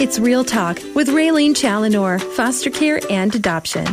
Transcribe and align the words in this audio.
It's 0.00 0.18
Real 0.18 0.46
Talk 0.46 0.78
with 0.94 1.08
Raylene 1.08 1.54
Challenor, 1.54 2.18
foster 2.18 2.70
care 2.70 3.00
and 3.10 3.34
adoption. 3.34 3.84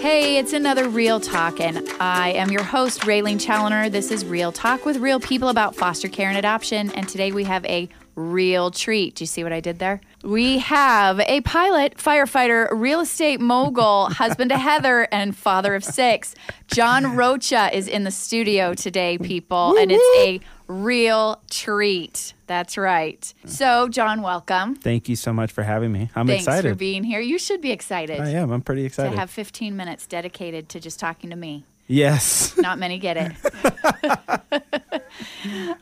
Hey, 0.00 0.38
it's 0.38 0.52
another 0.52 0.88
Real 0.88 1.18
Talk, 1.18 1.58
and 1.58 1.88
I 1.98 2.28
am 2.30 2.52
your 2.52 2.62
host, 2.62 3.00
Raylene 3.00 3.40
Challoner. 3.40 3.90
This 3.90 4.12
is 4.12 4.24
Real 4.24 4.52
Talk 4.52 4.84
with 4.84 4.98
real 4.98 5.18
people 5.18 5.48
about 5.48 5.74
foster 5.74 6.06
care 6.06 6.28
and 6.28 6.38
adoption, 6.38 6.92
and 6.92 7.08
today 7.08 7.32
we 7.32 7.42
have 7.44 7.64
a 7.64 7.88
real 8.14 8.70
treat. 8.70 9.16
Do 9.16 9.22
you 9.22 9.26
see 9.26 9.42
what 9.42 9.52
I 9.52 9.58
did 9.58 9.80
there? 9.80 10.00
We 10.22 10.58
have 10.58 11.18
a 11.20 11.40
pilot, 11.40 11.96
firefighter, 11.96 12.68
real 12.70 13.00
estate 13.00 13.40
mogul, 13.40 14.06
husband 14.10 14.50
to 14.50 14.58
Heather, 14.58 15.08
and 15.10 15.36
father 15.36 15.74
of 15.74 15.82
six. 15.82 16.36
Jon 16.68 17.16
Rocha 17.16 17.76
is 17.76 17.88
in 17.88 18.04
the 18.04 18.10
studio 18.12 18.74
today, 18.74 19.18
people, 19.18 19.76
and 19.76 19.90
it's 19.90 20.18
a 20.18 20.40
real 20.70 21.40
treat. 21.50 22.34
That's 22.46 22.78
right. 22.78 23.32
So, 23.44 23.88
Jon, 23.88 24.22
welcome. 24.22 24.76
Thank 24.76 25.08
you 25.08 25.16
so 25.16 25.32
much 25.32 25.52
for 25.52 25.62
having 25.62 25.92
me. 25.92 26.10
I'm 26.14 26.26
Thanks 26.26 26.44
excited. 26.44 26.68
for 26.68 26.74
being 26.74 27.04
here. 27.04 27.20
You 27.20 27.38
should 27.38 27.60
be 27.60 27.72
excited 27.72 28.20
I 28.20 28.30
am. 28.30 28.50
I'm 28.50 28.62
pretty 28.62 28.84
excited. 28.84 29.12
to 29.12 29.18
have 29.18 29.30
15 29.30 29.76
minutes 29.76 30.06
dedicated 30.06 30.68
to 30.70 30.80
just 30.80 31.00
talking 31.00 31.30
to 31.30 31.36
me. 31.36 31.64
Yes, 31.90 32.56
Not 32.56 32.78
many 32.78 32.98
get 32.98 33.16
it. 33.16 33.32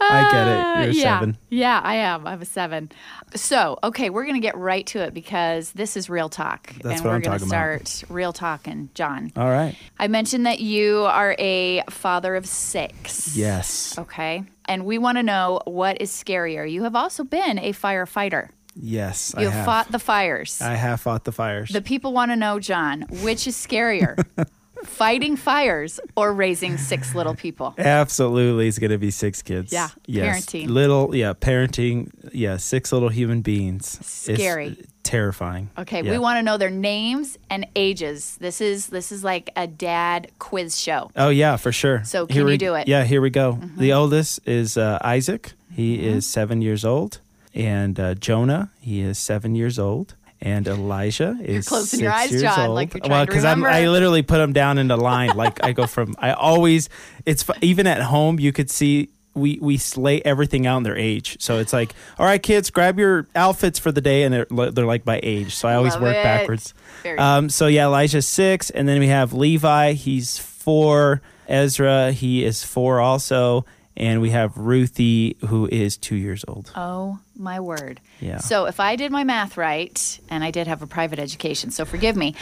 I 0.01 0.31
get 0.31 0.49
it. 0.49 0.59
Uh, 0.59 0.81
You're 0.81 0.91
a 0.91 0.93
yeah. 0.95 1.19
seven. 1.19 1.39
Yeah, 1.51 1.81
I 1.85 1.97
am. 1.97 2.27
I'm 2.27 2.41
a 2.41 2.47
seven. 2.47 2.91
So, 3.35 3.79
okay, 3.85 4.09
we're 4.09 4.23
going 4.25 4.37
to 4.37 4.41
get 4.41 4.57
right 4.57 4.87
to 4.87 5.01
it 5.01 5.13
because 5.13 5.73
this 5.73 5.99
is 5.99 6.09
real 6.09 6.31
talk. 6.31 6.73
That's 6.83 7.01
and 7.01 7.05
we're 7.05 7.21
gonna 7.21 7.39
talking 7.39 7.49
about. 7.49 7.87
start 7.89 8.05
real 8.11 8.33
talking, 8.33 8.89
Jon. 8.95 9.33
All 9.37 9.51
right. 9.51 9.77
I 9.99 10.09
mentioned 10.09 10.47
that 10.47 10.61
you 10.61 11.05
are 11.05 11.37
a 11.39 11.83
father 11.91 12.37
of 12.37 12.47
six. 12.47 13.37
Yes. 13.37 13.99
Okay. 13.99 14.45
And 14.65 14.87
we 14.87 14.97
want 14.97 15.19
to 15.19 15.23
know 15.23 15.61
what 15.67 16.01
is 16.01 16.11
scarier. 16.11 16.71
You 16.71 16.85
have 16.85 16.97
also 16.97 17.23
been 17.23 17.59
a 17.59 17.75
firefighter. 17.75 18.49
Yes. 18.75 19.35
You 19.37 19.45
have 19.45 19.53
have 19.53 19.67
fought 19.67 19.93
the 19.93 19.99
fires. 19.99 20.63
I 20.63 20.75
have 20.75 21.03
fought 21.03 21.25
the 21.25 21.33
fires. 21.33 21.71
the 21.71 21.83
people 21.83 22.13
want 22.15 22.31
to 22.31 22.37
know, 22.37 22.61
Jon, 22.61 23.05
which 23.23 23.47
is 23.47 23.57
scarier? 23.57 24.25
Fighting 24.85 25.37
fires 25.37 26.01
or 26.17 26.33
raising 26.33 26.77
six 26.79 27.15
little 27.15 27.35
people? 27.35 27.75
Absolutely, 27.79 28.69
it's 28.69 28.79
going 28.79 28.91
to 28.91 28.99
be 28.99 29.11
six 29.11 29.43
kids. 29.43 29.73
Yeah, 29.73 29.89
Yes. 30.07 30.47
parenting. 30.47 30.69
Little, 30.69 31.15
yeah, 31.15 31.33
parenting. 31.35 32.11
Yeah, 32.33 32.57
six 32.59 32.93
little 32.93 33.09
human 33.09 33.41
beings. 33.43 33.97
It's 34.01 34.41
Scary. 34.41 34.77
terrifying. 35.03 35.71
Okay, 35.79 36.03
Yeah. 36.03 36.13
we 36.13 36.19
want 36.19 36.39
to 36.39 36.43
know 36.43 36.57
their 36.59 36.71
names 36.71 37.39
and 37.51 37.67
ages. 37.75 38.37
This 38.41 38.61
is 38.61 38.87
this 38.89 39.11
is 39.13 39.25
like 39.25 39.51
a 39.57 39.67
dad 39.67 40.31
quiz 40.39 40.81
show. 40.81 41.11
Oh 41.17 41.29
yeah, 41.31 41.57
for 41.57 41.73
sure. 41.73 42.03
So 42.05 42.27
can 42.27 42.35
Here 42.35 42.43
you 42.45 42.49
we- 42.53 42.57
do 42.59 42.75
it? 42.75 42.81
Mm-hmm. 42.83 42.91
Yeah, 42.91 43.05
here 43.05 43.21
we 43.21 43.31
go. 43.31 43.59
The 43.77 43.93
oldest 43.93 44.41
is 44.47 44.77
uh, 44.77 44.99
Isaac. 45.03 45.53
He 45.73 46.05
is 46.07 46.27
seven 46.27 46.61
years 46.63 46.85
old, 46.85 47.21
and 47.55 47.99
uh, 48.01 48.15
Jonah. 48.15 48.71
He 48.81 49.01
is 49.01 49.19
seven 49.19 49.55
years 49.55 49.79
old. 49.79 50.15
And 50.41 50.69
Elijah 50.69 51.37
is 51.43 51.69
closing 51.69 51.99
six 51.99 52.03
your 52.03 52.13
eyes, 52.13 52.31
years 52.31 52.43
Jon, 52.43 52.69
old. 52.69 52.75
like 52.77 52.95
you're 52.95 53.03
well, 53.09 53.27
trying 53.27 53.45
I'm, 53.45 53.65
I 53.65 53.89
literally 53.89 54.23
put 54.23 54.39
them 54.39 54.53
down 54.53 54.79
in 54.79 54.87
the 54.87 54.97
line. 55.11 55.37
like 55.37 55.65
I 55.65 55.73
go 55.73 55.87
from. 55.87 56.15
I 56.19 56.33
always. 56.33 56.89
It's 57.27 57.45
even 57.61 57.87
at 57.89 58.03
home. 58.03 58.39
You 58.39 58.53
could 58.53 58.71
see 58.71 59.09
we 59.35 59.59
we 59.61 59.77
slay 59.79 60.21
everything 60.23 60.67
out 60.67 60.79
in 60.79 60.83
their 60.83 60.97
age. 60.97 61.37
So 61.41 61.59
it's 61.59 61.73
like, 61.73 61.95
all 62.19 62.27
right, 62.27 62.43
kids, 62.43 62.71
grab 62.71 62.99
your 62.99 63.27
outfits 63.35 63.79
for 63.79 63.91
the 63.91 64.01
day, 64.01 64.23
and 64.25 64.33
they're 64.33 64.71
they're 64.71 64.87
like 64.87 65.05
by 65.05 65.21
age. 65.23 65.55
So 65.55 65.69
I 65.69 65.75
always 65.75 65.95
Love 65.95 66.03
work 66.03 66.17
it. 66.17 66.23
backwards. 66.23 66.75
Um, 67.19 67.49
so 67.49 67.67
yeah, 67.67 67.87
Elijah's 67.87 68.27
six, 68.27 68.71
and 68.71 68.89
then 68.89 69.01
we 69.01 69.09
have 69.09 69.33
Levi. 69.33 69.93
He's 69.93 70.39
four. 70.39 71.23
Ezra, 71.49 72.13
he 72.13 72.45
is 72.45 72.63
four 72.63 73.01
also, 73.01 73.65
and 73.99 74.21
we 74.23 74.31
have 74.31 74.57
Ruthie, 74.57 75.37
who 75.49 75.67
is 75.71 75.97
two 75.99 76.17
years 76.17 76.45
old. 76.49 76.71
Oh 76.75 77.19
my 77.37 77.61
word. 77.61 78.01
Yeah. 78.21 78.39
So 78.39 78.65
if 78.65 78.81
I 78.81 78.97
did 78.97 79.13
my 79.13 79.25
math 79.25 79.57
right, 79.59 80.19
and 80.31 80.43
I 80.43 80.51
did 80.51 80.67
have 80.67 80.81
a 80.81 80.87
private 80.87 81.19
education, 81.19 81.71
so 81.71 81.85
forgive 81.85 82.17
me. 82.17 82.35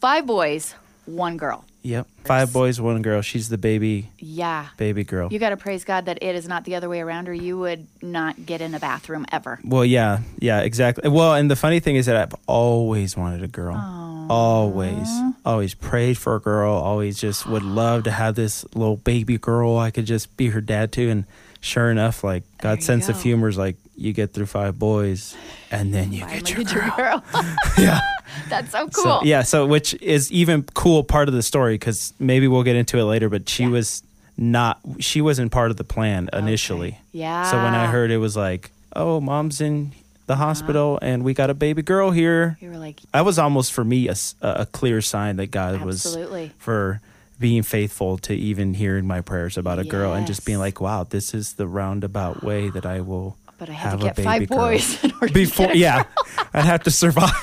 Five 0.00 0.26
boys, 0.26 0.74
one 1.06 1.36
girl. 1.36 1.64
Yep, 1.82 2.06
five 2.24 2.52
boys, 2.52 2.80
one 2.80 3.00
girl. 3.02 3.22
She's 3.22 3.48
the 3.48 3.56
baby, 3.56 4.10
Yeah. 4.18 4.66
baby 4.76 5.04
girl. 5.04 5.32
You 5.32 5.38
got 5.38 5.50
to 5.50 5.56
praise 5.56 5.84
God 5.84 6.04
that 6.06 6.18
it 6.22 6.34
is 6.34 6.46
not 6.46 6.64
the 6.64 6.74
other 6.74 6.88
way 6.88 7.00
around, 7.00 7.28
or 7.28 7.32
you 7.32 7.56
would 7.58 7.86
not 8.02 8.44
get 8.44 8.60
in 8.60 8.74
a 8.74 8.80
bathroom 8.80 9.24
ever. 9.32 9.58
well, 9.64 9.84
yeah, 9.84 10.18
yeah, 10.38 10.60
exactly. 10.60 11.08
Well, 11.08 11.34
and 11.34 11.50
the 11.50 11.56
funny 11.56 11.80
thing 11.80 11.96
is 11.96 12.06
that 12.06 12.16
I've 12.16 12.34
always 12.46 13.16
wanted 13.16 13.42
a 13.42 13.48
girl. 13.48 13.74
Always, 14.30 15.08
always 15.44 15.74
prayed 15.74 16.18
for 16.18 16.36
a 16.36 16.40
girl. 16.40 16.72
Always 16.74 17.18
just 17.20 17.46
would 17.46 17.62
love 17.62 18.04
to 18.04 18.10
have 18.10 18.34
this 18.34 18.64
little 18.74 18.96
baby 18.96 19.38
girl. 19.38 19.76
I 19.78 19.90
could 19.90 20.06
just 20.06 20.36
be 20.36 20.48
her 20.48 20.60
dad 20.60 20.92
too. 20.92 21.08
And 21.10 21.24
sure 21.60 21.90
enough, 21.90 22.22
like 22.24 22.44
God's 22.58 22.84
sense 22.86 23.06
go. 23.06 23.12
of 23.14 23.22
humor 23.22 23.48
is 23.48 23.58
like 23.58 23.76
you 23.96 24.12
get 24.12 24.32
through 24.32 24.46
five 24.46 24.78
boys, 24.78 25.36
and 25.70 25.92
then 25.92 26.12
you 26.12 26.20
Finally 26.20 26.40
get 26.40 26.50
your 26.50 26.64
get 26.64 26.72
your 26.74 26.90
girl. 26.96 27.24
yeah. 27.78 28.00
That's 28.48 28.70
so 28.70 28.88
cool. 28.88 29.04
So, 29.04 29.20
yeah, 29.24 29.42
so 29.42 29.66
which 29.66 29.94
is 29.94 30.30
even 30.30 30.62
cool 30.74 31.02
part 31.02 31.28
of 31.28 31.34
the 31.34 31.42
story 31.42 31.74
because 31.74 32.12
maybe 32.18 32.46
we'll 32.48 32.62
get 32.62 32.76
into 32.76 32.98
it 32.98 33.04
later. 33.04 33.28
But 33.28 33.48
she 33.48 33.64
Yeah. 33.64 33.70
was 33.70 34.02
not. 34.36 34.80
She 35.00 35.20
wasn't 35.20 35.50
part 35.50 35.70
of 35.70 35.76
the 35.76 35.84
plan 35.84 36.28
initially. 36.32 37.00
Yeah. 37.12 37.50
So 37.50 37.56
when 37.56 37.74
I 37.74 37.86
heard 37.86 38.10
it 38.10 38.18
was 38.18 38.36
like, 38.36 38.70
oh, 38.94 39.20
mom's 39.20 39.60
in 39.60 39.92
the 40.28 40.36
hospital 40.36 40.98
and 41.02 41.24
we 41.24 41.34
got 41.34 41.50
a 41.50 41.54
baby 41.54 41.82
girl 41.82 42.12
here, 42.12 42.56
You 42.60 42.70
were 42.70 42.78
like, 42.78 43.00
that 43.12 43.24
was 43.24 43.38
almost 43.40 43.72
for 43.72 43.82
me 43.82 44.08
a 44.40 44.66
clear 44.66 45.00
sign 45.00 45.36
that 45.38 45.50
God 45.50 45.80
Absolutely. 45.80 46.42
was 46.44 46.52
for 46.58 47.00
being 47.40 47.62
faithful 47.64 48.18
to 48.18 48.34
even 48.34 48.74
hearing 48.74 49.06
my 49.06 49.20
prayers 49.20 49.56
about 49.58 49.78
a 49.78 49.84
girl 49.84 50.12
and 50.12 50.26
just 50.26 50.44
being 50.44 50.58
Yes. 50.58 50.66
like, 50.66 50.80
wow, 50.80 51.04
this 51.04 51.34
is 51.34 51.54
the 51.54 51.66
roundabout 51.66 52.42
way 52.44 52.68
that 52.70 52.84
I 52.86 53.00
will. 53.00 53.36
but 53.58 53.68
I 53.68 53.72
had 53.72 53.90
have 53.90 54.00
to 54.00 54.06
get 54.06 54.16
five 54.24 54.48
boys 54.48 55.02
in 55.02 55.12
order 55.20 55.32
before 55.34 55.70
a 55.72 55.74
yeah 55.74 56.04
i'd 56.54 56.64
have 56.64 56.84
to 56.84 56.92
survive 56.92 57.34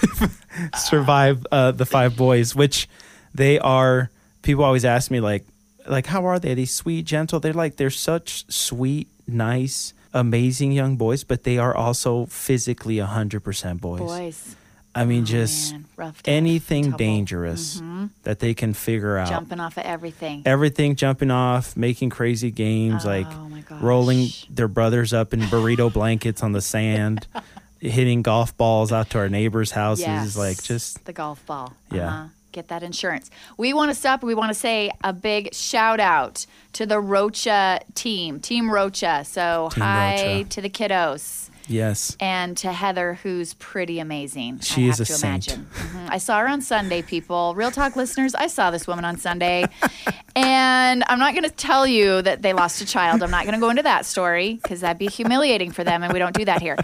survive 0.78 1.46
uh, 1.52 1.72
the 1.72 1.86
five 1.86 2.16
boys 2.16 2.56
which 2.56 2.88
they 3.34 3.60
are 3.60 4.10
people 4.42 4.64
always 4.64 4.86
ask 4.86 5.12
me 5.12 5.20
like 5.20 5.44
like 5.88 6.06
how 6.06 6.26
are 6.26 6.40
they 6.40 6.52
are 6.52 6.56
they 6.56 6.64
sweet 6.66 7.04
gentle 7.06 7.40
they're 7.42 7.52
like 7.54 7.76
they're 7.76 7.90
such 7.90 8.46
sweet 8.50 9.08
nice 9.28 9.94
amazing 10.16 10.72
young 10.72 10.96
boys 10.98 11.24
but 11.24 11.44
they 11.44 11.58
are 11.60 11.76
also 11.76 12.26
physically 12.26 12.96
100% 12.98 13.80
boys, 13.82 14.00
boys. 14.00 14.56
i 14.96 15.04
mean 15.06 15.22
Oh, 15.24 15.26
just 15.26 15.74
man. 15.74 15.86
Rough, 15.98 16.24
tough, 16.24 16.34
anything 16.34 16.84
trouble. 16.86 16.98
dangerous 16.98 17.82
that 18.24 18.40
they 18.40 18.54
can 18.54 18.74
figure 18.74 19.18
out 19.18 19.28
Jumping 19.30 19.60
off 19.60 19.78
of 19.78 19.84
everything. 19.84 20.42
everything 20.46 20.96
jumping 20.96 21.32
off 21.32 21.76
making 21.78 22.10
crazy 22.10 22.50
games 22.50 23.06
like 23.06 23.28
Oh, 23.30 23.50
my 23.50 23.62
rolling 23.82 24.30
their 24.50 24.68
brothers 24.70 25.12
up 25.14 25.34
in 25.34 25.42
burrito 25.42 25.92
blankets 25.92 26.42
on 26.42 26.54
the 26.54 26.62
sand 26.62 27.28
hitting 27.80 28.22
golf 28.24 28.56
balls 28.58 28.92
out 28.92 29.10
to 29.12 29.18
our 29.20 29.30
neighbors 29.30 29.72
houses 29.72 30.06
Yes. 30.08 30.38
like 30.38 30.64
just 30.64 31.04
the 31.06 31.14
golf 31.14 31.46
ball. 31.46 31.74
Yeah. 31.92 32.08
Uh-huh. 32.08 32.28
Get 32.56 32.70
that 32.70 32.84
insurance. 32.84 33.30
We 33.58 33.74
want 33.74 33.92
to 33.92 33.96
stop. 33.96 34.24
We 34.24 34.34
want 34.34 34.50
to 34.50 34.54
say 34.58 34.90
a 35.04 35.12
big 35.12 35.54
shout 35.54 36.00
out 36.00 36.46
to 36.72 36.86
the 36.86 37.02
Rocha 37.02 37.82
team, 37.96 38.40
Team 38.40 38.72
Rocha. 38.72 39.26
So 39.26 39.68
Team 39.74 39.84
hi 39.84 40.38
Rocha. 40.38 40.50
to 40.52 40.62
the 40.62 40.70
kiddos 40.70 41.50
yes 41.68 42.16
and 42.22 42.56
to 42.56 42.72
Heather, 42.72 43.16
who's 43.24 43.56
pretty 43.56 44.00
amazing. 44.00 44.60
She 44.62 44.86
I 44.86 44.90
is 44.90 45.00
have 45.00 45.08
a 45.10 45.12
to 45.12 45.14
saint. 45.18 45.48
imagine. 45.50 45.68
Mhm. 45.74 46.10
I 46.12 46.18
saw 46.18 46.40
her 46.40 46.48
on 46.48 46.62
Sunday. 46.62 47.02
People, 47.02 47.56
Real 47.56 47.72
Talk 47.72 47.98
listeners, 47.98 48.34
I 48.36 48.48
saw 48.48 48.72
this 48.72 48.88
woman 48.88 49.04
on 49.04 49.18
Sunday, 49.18 49.66
and 50.36 51.04
I'm 51.08 51.20
not 51.20 51.34
going 51.34 51.44
to 51.44 51.50
tell 51.50 51.86
you 51.86 52.22
that 52.22 52.42
they 52.42 52.54
lost 52.54 52.82
a 52.82 52.86
child. 52.86 53.22
I'm 53.22 53.32
not 53.32 53.44
going 53.44 53.56
to 53.56 53.60
go 53.60 53.70
into 53.70 53.84
that 53.84 54.06
story 54.06 54.60
because 54.62 54.80
that'd 54.82 54.98
be 55.00 55.08
humiliating 55.08 55.72
for 55.72 55.84
them, 55.84 56.04
and 56.04 56.14
we 56.14 56.20
don't 56.20 56.36
do 56.36 56.46
that 56.46 56.62
here. 56.62 56.78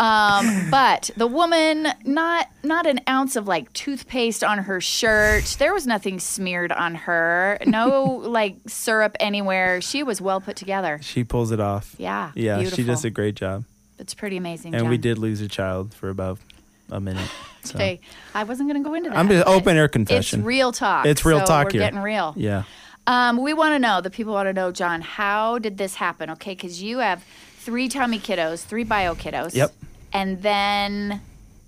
Um, 0.00 0.70
but 0.70 1.10
the 1.16 1.26
woman, 1.26 1.88
not 2.04 2.48
not 2.62 2.86
an 2.86 3.00
ounce 3.08 3.36
of 3.36 3.46
like 3.46 3.70
toothpaste 3.74 4.42
on 4.42 4.58
her 4.58 4.80
shirt. 4.80 5.44
There 5.58 5.74
was 5.74 5.86
nothing 5.86 6.18
smeared 6.20 6.72
on 6.72 6.94
her. 6.94 7.58
No 7.66 8.04
like 8.24 8.56
syrup 8.66 9.14
anywhere. 9.20 9.80
She 9.82 10.02
was 10.02 10.20
well 10.20 10.40
put 10.40 10.56
together. 10.56 10.98
she 11.02 11.22
pulls 11.22 11.50
it 11.52 11.60
off 11.60 11.94
Yeah, 11.98 12.32
yeah 12.34 12.62
she 12.64 12.82
does 12.82 13.04
a 13.04 13.10
great 13.10 13.34
job 13.34 13.64
It's 13.98 14.14
pretty 14.14 14.36
amazing. 14.38 14.74
and 14.74 14.88
we 14.88 14.96
did 14.98 15.18
lose 15.18 15.40
a 15.42 15.48
child 15.48 15.92
for 15.94 16.08
about 16.08 16.38
a 16.90 16.98
minute 17.00 17.28
so 17.62 17.76
Hey, 17.78 18.00
I 18.34 18.44
wasn't 18.44 18.68
going 18.70 18.82
to 18.82 18.88
go 18.88 18.94
into 18.94 19.10
that. 19.10 19.18
i'm 19.18 19.28
just 19.28 19.44
but 19.44 19.50
open 19.52 19.76
air 19.76 19.86
confession. 19.88 20.18
It's 20.18 20.30
confession 20.30 20.44
real 20.46 20.72
talk. 20.72 21.06
It's 21.06 21.24
real 21.26 21.40
so 21.40 21.44
talk 21.46 21.66
We're 21.66 21.72
here. 21.72 21.80
getting 21.82 22.00
real. 22.00 22.32
yeah 22.36 22.62
Um, 23.06 23.36
we 23.42 23.52
want 23.54 23.74
to 23.74 23.78
know. 23.78 24.00
The 24.00 24.10
people 24.10 24.32
want 24.32 24.46
to 24.48 24.52
know, 24.52 24.72
Jon. 24.72 25.00
How 25.02 25.58
did 25.58 25.76
this 25.78 25.94
happen? 25.96 26.30
Okay, 26.30 26.52
because 26.54 26.82
you 26.82 26.98
have 26.98 27.22
three 27.58 27.88
Tommy 27.88 28.18
kiddos, 28.18 28.64
three 28.64 28.84
bio 28.84 29.14
kiddos. 29.14 29.54
Yep. 29.54 29.72
And 30.12 30.42
then 30.42 31.20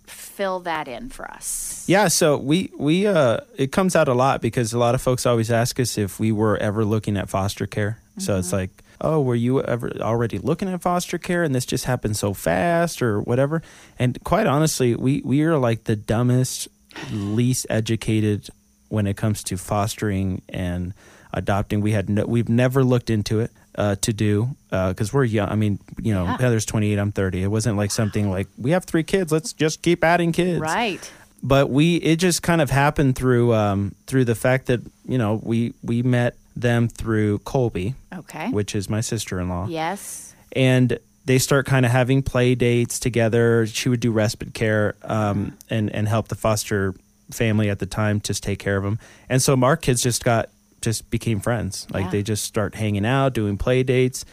fill 0.06 0.60
that 0.60 0.88
in 0.88 1.08
for 1.10 1.30
us. 1.30 1.84
Yeah, 1.88 2.08
so 2.08 2.36
we 2.36 2.70
we 2.78 3.06
uh 3.06 3.38
it 3.56 3.72
comes 3.72 3.94
out 3.96 4.08
a 4.08 4.14
lot 4.14 4.40
because 4.40 4.72
a 4.72 4.78
lot 4.78 4.94
of 4.94 5.02
folks 5.02 5.26
always 5.26 5.50
ask 5.50 5.78
us 5.80 5.98
if 5.98 6.18
we 6.18 6.32
were 6.32 6.56
ever 6.56 6.84
looking 6.84 7.16
at 7.16 7.28
foster 7.28 7.66
care. 7.66 7.98
So 8.18 8.32
Mm-hmm. 8.32 8.38
it's 8.40 8.52
like, 8.52 8.70
"Oh, 9.00 9.20
were 9.22 9.34
you 9.34 9.62
ever 9.62 9.90
already 10.00 10.38
looking 10.38 10.68
at 10.68 10.82
foster 10.82 11.18
care 11.18 11.42
and 11.44 11.54
this 11.54 11.64
just 11.66 11.84
happened 11.86 12.16
so 12.16 12.34
fast 12.34 13.00
or 13.02 13.20
whatever?" 13.20 13.62
And 13.98 14.18
quite 14.24 14.46
honestly, 14.46 14.94
we 14.94 15.22
we 15.24 15.42
are 15.42 15.56
like 15.58 15.84
the 15.84 15.96
dumbest, 15.96 16.68
least 17.10 17.66
educated 17.70 18.48
when 18.88 19.06
it 19.06 19.16
comes 19.16 19.42
to 19.44 19.56
fostering 19.56 20.42
and 20.48 20.92
adopting. 21.32 21.80
We 21.80 21.92
had 21.92 22.08
no, 22.10 22.26
we've 22.26 22.48
never 22.50 22.84
looked 22.84 23.08
into 23.08 23.40
it. 23.40 23.50
Uh, 23.76 23.96
to 24.02 24.12
do 24.12 24.54
uh 24.70 24.88
because 24.90 25.12
we're 25.12 25.24
young. 25.24 25.48
I 25.48 25.54
mean, 25.54 25.78
you 26.00 26.12
know, 26.14 26.24
Yeah. 26.24 26.36
Heather's 26.38 26.66
28, 26.66 26.98
I'm 26.98 27.12
30. 27.12 27.42
It 27.42 27.48
wasn't 27.48 27.76
like 27.76 27.90
something 27.90 28.30
like 28.30 28.48
we 28.58 28.72
have 28.72 28.84
three 28.84 29.02
kids. 29.04 29.32
Let's 29.32 29.52
just 29.52 29.82
keep 29.82 30.04
adding 30.04 30.32
kids. 30.32 30.60
Right. 30.60 31.10
But 31.42 31.70
we 31.70 31.96
it 31.96 32.16
just 32.16 32.42
kind 32.42 32.60
of 32.60 32.70
happened 32.70 33.16
through 33.16 33.52
um, 33.54 33.94
through 34.06 34.24
the 34.26 34.34
fact 34.34 34.66
that 34.66 34.80
you 35.08 35.18
know 35.18 35.40
we 35.42 35.74
we 35.82 36.02
met 36.02 36.36
them 36.54 36.86
through 36.88 37.38
Colby, 37.40 37.94
Okay. 38.14 38.50
which 38.50 38.74
is 38.74 38.88
my 38.90 39.00
sister 39.00 39.40
in 39.40 39.48
law 39.48 39.66
yes. 39.68 40.34
and 40.54 40.98
they 41.24 41.38
start 41.38 41.64
kind 41.66 41.86
of 41.86 41.92
having 41.92 42.22
play 42.22 42.54
dates 42.54 42.98
together. 43.00 43.66
She 43.66 43.88
would 43.88 44.00
do 44.00 44.12
respite 44.12 44.52
care 44.54 44.94
um, 45.02 45.56
and 45.70 45.88
and 45.90 46.06
help 46.08 46.28
the 46.28 46.34
foster 46.34 46.94
family 47.30 47.70
at 47.70 47.78
the 47.78 47.86
time 47.86 48.20
just 48.20 48.42
take 48.42 48.58
care 48.58 48.76
of 48.76 48.84
them. 48.84 48.98
And 49.30 49.40
so 49.40 49.58
our 49.62 49.76
kids 49.76 50.02
just 50.02 50.22
got 50.24 50.50
just 50.82 51.10
became 51.10 51.40
friends. 51.40 51.86
Like 51.90 52.04
Yeah. 52.04 52.10
they 52.10 52.22
just 52.22 52.44
start 52.44 52.74
hanging 52.74 53.06
out, 53.06 53.32
doing 53.34 53.56
play 53.56 53.82
dates, 53.82 54.24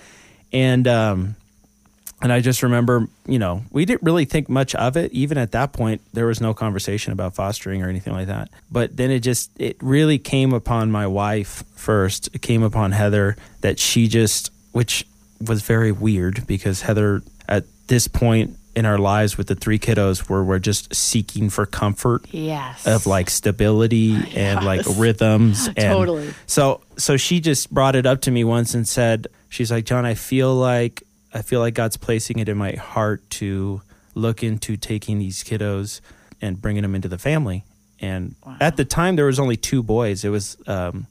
and 0.51 0.87
um, 0.87 1.35
and 2.21 2.33
I 2.33 2.41
just 2.41 2.63
remember, 2.63 3.07
you 3.27 3.39
know, 3.39 3.63
we 3.71 3.85
didn't 3.85 4.03
really 4.03 4.25
think 4.25 4.49
much 4.49 4.75
of 4.75 4.97
it. 4.97 5.13
Even 5.13 5.37
at 5.37 5.53
that 5.53 5.71
point, 5.71 6.01
there 6.11 6.25
was 6.25 6.41
no 6.41 6.53
conversation 6.53 7.13
about 7.13 7.33
fostering 7.33 7.81
or 7.81 7.87
anything 7.87 8.11
like 8.11 8.27
that. 8.27 8.49
But 8.69 8.97
then 8.97 9.09
it 9.09 9.21
just, 9.21 9.51
it 9.57 9.77
really 9.79 10.17
came 10.19 10.51
upon 10.53 10.91
my 10.91 11.07
wife 11.07 11.63
first. 11.75 12.27
It 12.35 12.41
came 12.41 12.61
upon 12.61 12.91
Heather 12.91 13.37
that 13.61 13.79
she 13.79 14.09
just, 14.09 14.51
which 14.73 15.05
was 15.47 15.61
very 15.61 15.93
weird 15.93 16.45
because 16.45 16.81
Heather, 16.81 17.21
at 17.47 17.63
this 17.87 18.09
point 18.09 18.57
in 18.75 18.85
our 18.85 18.97
lives 18.97 19.37
with 19.37 19.47
the 19.47 19.55
three 19.55 19.79
kiddos, 19.79 20.29
where 20.29 20.43
we're 20.43 20.59
just 20.59 20.93
seeking 20.95 21.49
for 21.49 21.65
comfort 21.65 22.25
Yes. 22.31 22.85
of 22.87 23.05
like 23.07 23.29
stability 23.29 24.15
and 24.35 24.63
like 24.65 24.81
rhythms 24.95 25.67
and 25.75 25.75
Totally. 25.77 26.33
so 26.45 26.81
so 26.97 27.17
she 27.17 27.39
just 27.39 27.73
brought 27.73 27.95
it 27.95 28.05
up 28.05 28.21
to 28.21 28.31
me 28.31 28.43
once 28.43 28.73
and 28.75 28.87
said 28.87 29.27
she's 29.49 29.71
like 29.71 29.85
Jon 29.85 30.05
I 30.05 30.13
feel 30.13 30.53
like 30.55 31.03
I 31.33 31.41
feel 31.41 31.59
like 31.59 31.73
God's 31.73 31.97
placing 31.97 32.39
it 32.39 32.47
in 32.47 32.57
my 32.57 32.73
heart 32.73 33.27
to 33.31 33.81
look 34.15 34.43
into 34.43 34.77
taking 34.77 35.19
these 35.19 35.43
kiddos 35.43 35.99
and 36.41 36.61
bringing 36.61 36.83
them 36.83 36.95
into 36.95 37.07
the 37.07 37.17
family 37.17 37.63
and 37.99 38.35
at 38.61 38.77
the 38.77 38.85
time 38.85 39.15
there 39.15 39.25
was 39.25 39.39
only 39.39 39.57
two 39.57 39.83
boys 39.83 40.23
it 40.23 40.29
was 40.29 40.57
um, 40.67 41.05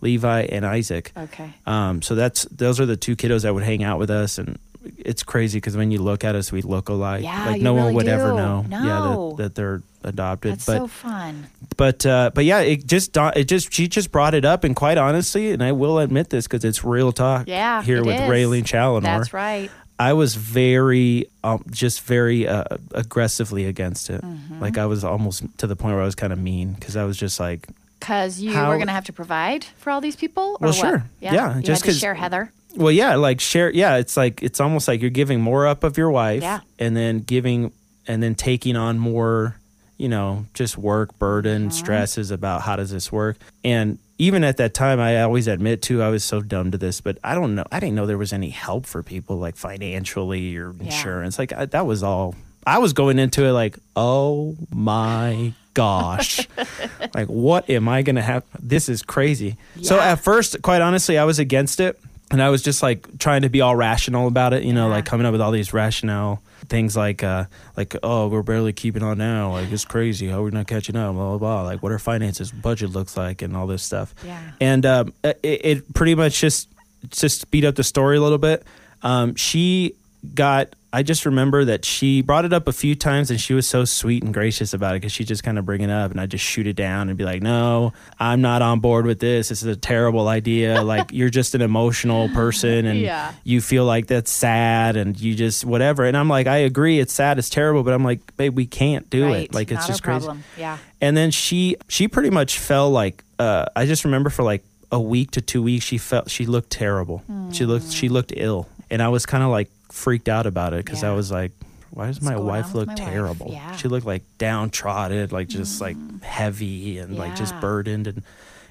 Levi 0.00 0.42
and 0.50 0.64
Isaac 0.66 1.12
Okay. 1.16 1.52
um, 1.66 2.02
so 2.02 2.14
that's 2.14 2.44
those 2.46 2.80
are 2.80 2.86
the 2.86 2.96
two 2.96 3.14
kiddos 3.16 3.42
that 3.42 3.54
would 3.54 3.62
hang 3.64 3.84
out 3.84 3.98
with 3.98 4.10
us, 4.10 4.38
and 4.38 4.58
it's 5.04 5.22
crazy 5.22 5.58
because 5.58 5.76
when 5.76 5.90
you 5.90 5.98
look 6.00 6.24
at 6.24 6.34
us, 6.34 6.50
we 6.52 6.62
look 6.62 6.88
alike. 6.88 7.22
Yeah, 7.22 7.46
like 7.46 7.60
no 7.62 7.74
one 7.74 7.82
really 7.84 7.94
would 7.96 8.08
ever 8.08 8.32
know. 8.34 8.62
No. 8.62 8.84
Yeah, 8.84 9.36
that, 9.36 9.42
that 9.42 9.54
they're 9.54 9.82
adopted. 10.04 10.52
That's 10.52 10.66
but 10.66 10.78
so 10.78 10.86
fun. 10.86 11.46
but 11.76 12.04
uh, 12.06 12.30
but 12.34 12.44
yeah, 12.44 12.60
it 12.60 12.86
just 12.86 13.16
it 13.16 13.44
just 13.44 13.72
she 13.72 13.88
just 13.88 14.10
brought 14.12 14.34
it 14.34 14.44
up, 14.44 14.64
and 14.64 14.74
quite 14.76 14.98
honestly, 14.98 15.52
and 15.52 15.62
I 15.62 15.72
will 15.72 15.98
admit 15.98 16.30
this 16.30 16.46
because 16.46 16.64
it's 16.64 16.82
real 16.84 17.12
talk. 17.12 17.46
Yeah, 17.48 17.82
here 17.82 17.98
it 17.98 18.06
with 18.06 18.16
is. 18.16 18.20
Raylene 18.22 18.64
Challenor. 18.66 19.02
That's 19.18 19.32
right. 19.32 19.70
I 19.98 20.14
was 20.14 20.34
very, 20.34 21.26
um, 21.44 21.62
just 21.70 22.00
very 22.00 22.48
uh, 22.48 22.64
aggressively 22.92 23.66
against 23.66 24.10
it. 24.10 24.20
Mm-hmm. 24.22 24.60
Like 24.60 24.76
I 24.78 24.86
was 24.86 25.04
almost 25.04 25.44
to 25.58 25.66
the 25.68 25.76
point 25.76 25.94
where 25.94 26.02
I 26.02 26.06
was 26.06 26.14
kind 26.16 26.32
of 26.32 26.38
mean 26.40 26.72
because 26.72 26.96
I 26.96 27.04
was 27.04 27.16
just 27.16 27.38
like, 27.38 27.68
Because 28.00 28.40
you 28.40 28.52
How- 28.52 28.68
were 28.70 28.76
going 28.76 28.88
to 28.88 28.92
have 28.94 29.04
to 29.04 29.12
provide 29.12 29.64
for 29.78 29.90
all 29.90 30.00
these 30.00 30.16
people? 30.16 30.56
Or 30.60 30.68
Well, 30.68 30.70
what? 30.70 30.74
sure. 30.74 31.04
Yeah, 31.20 31.56
You 31.56 31.62
just 31.62 31.82
had 31.82 31.86
to 31.86 31.92
'cause- 31.92 31.98
share 32.00 32.14
Heather. 32.14 32.50
Well, 32.76 32.92
yeah, 32.92 33.16
like 33.16 33.40
share. 33.40 33.70
Yeah, 33.70 33.96
it's 33.96 34.16
like 34.16 34.42
it's 34.42 34.60
almost 34.60 34.88
like 34.88 35.00
you're 35.00 35.10
giving 35.10 35.40
more 35.40 35.66
up 35.66 35.84
of 35.84 35.98
your 35.98 36.10
wife, 36.10 36.42
Yeah. 36.42 36.60
and 36.78 36.96
then 36.96 37.20
giving, 37.20 37.72
and 38.06 38.22
then 38.22 38.34
taking 38.34 38.76
on 38.76 38.98
more, 38.98 39.56
you 39.98 40.08
know, 40.08 40.46
just 40.54 40.78
work 40.78 41.18
burden, 41.18 41.62
Mm-hmm. 41.64 41.70
stresses 41.70 42.30
about 42.30 42.62
how 42.62 42.76
does 42.76 42.90
this 42.90 43.12
work. 43.12 43.36
And 43.64 43.98
even 44.18 44.44
at 44.44 44.56
that 44.58 44.72
time, 44.72 45.00
I 45.00 45.20
always 45.22 45.48
admit 45.48 45.82
to 45.82 46.02
I 46.02 46.08
was 46.08 46.22
so 46.24 46.40
dumb 46.40 46.70
to 46.70 46.78
this, 46.78 47.00
but 47.00 47.18
I 47.24 47.34
don't 47.34 47.54
know. 47.54 47.64
I 47.72 47.80
didn't 47.80 47.94
know 47.96 48.06
there 48.06 48.16
was 48.18 48.32
any 48.32 48.50
help 48.50 48.86
for 48.86 49.02
people 49.02 49.36
like 49.36 49.56
financially 49.56 50.56
or 50.56 50.74
insurance. 50.80 51.38
Like 51.38 51.52
I, 51.52 51.66
that 51.66 51.86
was 51.86 52.02
all. 52.02 52.34
I 52.64 52.78
was 52.78 52.92
going 52.92 53.18
into 53.18 53.44
it 53.44 53.52
like, 53.52 53.76
oh 53.96 54.56
my 54.72 55.52
gosh, 55.74 56.46
like 57.14 57.26
what 57.26 57.68
am 57.68 57.88
I 57.88 58.02
gonna 58.02 58.22
have? 58.22 58.44
This 58.60 58.88
is 58.88 59.02
crazy. 59.02 59.56
So 59.82 59.98
at 59.98 60.16
first, 60.16 60.62
quite 60.62 60.80
honestly, 60.80 61.18
I 61.18 61.24
was 61.24 61.38
against 61.40 61.80
it. 61.80 61.98
And 62.32 62.42
I 62.42 62.48
was 62.50 62.62
just 62.62 62.82
like 62.82 63.18
trying 63.18 63.42
to 63.42 63.48
be 63.50 63.60
all 63.60 63.76
rational 63.76 64.26
about 64.26 64.52
it, 64.54 64.64
you 64.64 64.72
know, 64.72 64.88
Yeah. 64.88 64.94
like 64.94 65.04
coming 65.04 65.26
up 65.26 65.32
with 65.32 65.40
all 65.40 65.50
these 65.52 65.72
rationale 65.72 66.42
things 66.68 66.96
like, 66.96 67.22
uh, 67.22 67.44
like 67.76 67.94
oh, 68.02 68.28
we're 68.28 68.42
barely 68.42 68.72
keeping 68.72 69.02
on 69.02 69.18
now, 69.18 69.52
like 69.52 69.70
it's 69.70 69.84
crazy, 69.84 70.28
how 70.28 70.42
we're 70.42 70.50
not 70.50 70.66
catching 70.66 70.96
up, 70.96 71.12
blah 71.14 71.36
blah 71.36 71.38
blah, 71.38 71.62
like 71.62 71.82
what 71.82 71.92
our 71.92 71.98
finances 71.98 72.50
budget 72.50 72.90
looks 72.90 73.16
like, 73.16 73.42
and 73.42 73.56
all 73.56 73.66
this 73.66 73.82
stuff. 73.82 74.14
Yeah. 74.24 74.40
And 74.60 74.86
um, 74.86 75.12
it, 75.22 75.38
it 75.42 75.94
pretty 75.94 76.14
much 76.14 76.40
just 76.40 76.68
just 77.10 77.40
speed 77.40 77.64
up 77.64 77.74
the 77.74 77.84
story 77.84 78.16
a 78.16 78.20
little 78.20 78.38
bit. 78.38 78.64
Um, 79.02 79.34
she 79.34 79.94
got. 80.34 80.74
I 80.92 81.02
just 81.02 81.24
remember 81.24 81.64
that 81.64 81.84
she 81.84 82.20
brought 82.20 82.44
it 82.44 82.52
up 82.52 82.68
a 82.68 82.72
few 82.72 82.94
times, 82.94 83.30
and 83.30 83.40
she 83.40 83.54
was 83.54 83.66
so 83.66 83.84
sweet 83.86 84.22
and 84.22 84.34
gracious 84.34 84.74
about 84.74 84.94
it 84.94 85.00
because 85.00 85.12
she 85.12 85.24
just 85.24 85.42
kind 85.42 85.58
of 85.58 85.64
bring 85.64 85.80
it 85.80 85.90
up, 85.90 86.10
and 86.10 86.20
I 86.20 86.26
just 86.26 86.44
shoot 86.44 86.66
it 86.66 86.74
down 86.76 87.08
and 87.08 87.16
be 87.16 87.24
like, 87.24 87.40
"No, 87.42 87.92
I'm 88.20 88.40
not 88.42 88.60
on 88.62 88.80
board 88.80 89.06
with 89.06 89.18
this. 89.18 89.48
This 89.48 89.62
is 89.62 89.68
a 89.68 89.76
terrible 89.76 90.28
idea. 90.28 90.82
like 90.92 91.10
you're 91.12 91.30
just 91.30 91.54
an 91.54 91.62
emotional 91.62 92.28
person, 92.30 92.84
and 92.86 93.00
Yeah. 93.00 93.32
you 93.44 93.60
feel 93.60 93.84
like 93.86 94.06
that's 94.08 94.30
sad, 94.30 94.96
and 94.96 95.18
you 95.18 95.34
just 95.34 95.64
whatever." 95.64 96.04
And 96.04 96.16
I'm 96.16 96.28
like, 96.28 96.46
"I 96.46 96.58
agree, 96.58 96.98
it's 97.00 97.12
sad, 97.12 97.38
it's 97.38 97.48
terrible, 97.48 97.82
but 97.82 97.94
I'm 97.94 98.04
like, 98.04 98.36
babe, 98.36 98.54
we 98.54 98.66
can't 98.66 99.08
do 99.08 99.24
right. 99.26 99.44
it. 99.44 99.54
Like 99.54 99.70
it's 99.70 99.80
Not 99.80 99.86
just 99.88 100.02
crazy." 100.02 100.28
Yeah. 100.58 100.76
and 101.00 101.16
then 101.16 101.30
she 101.30 101.76
she 101.88 102.06
pretty 102.08 102.30
much 102.30 102.58
fell 102.58 102.90
like 102.90 103.24
uh 103.38 103.64
i 103.74 103.86
just 103.86 104.04
remember 104.04 104.30
for 104.30 104.42
like 104.42 104.62
a 104.92 105.00
week 105.00 105.30
to 105.32 105.40
two 105.40 105.62
weeks 105.62 105.84
she 105.84 105.96
felt 105.98 106.30
she 106.30 106.44
looked 106.46 106.70
terrible 106.70 107.22
she 107.50 107.64
looked 107.64 107.90
she 107.90 108.08
looked 108.08 108.32
ill 108.36 108.68
and 108.92 109.02
i 109.02 109.08
was 109.08 109.26
kind 109.26 109.42
of 109.42 109.50
like 109.50 109.68
freaked 109.90 110.28
out 110.28 110.46
about 110.46 110.72
it 110.72 110.84
because 110.84 111.02
i 111.02 111.12
was 111.12 111.30
like 111.32 111.50
why 111.92 112.06
does 112.06 112.22
my 112.22 112.36
wife 112.36 112.74
look 112.74 112.86
my 112.86 112.94
wife? 112.94 113.04
terrible? 113.04 113.50
Yeah. 113.52 113.76
she 113.76 113.88
looked 113.88 114.06
like 114.06 114.22
downtrodden 114.38 115.28
like 115.30 115.48
just 115.48 115.80
like 115.80 115.96
mm. 115.96 116.22
heavy 116.22 116.98
and 116.98 117.18
like 117.18 117.36
just 117.36 117.58
burdened 117.60 118.06
and 118.06 118.22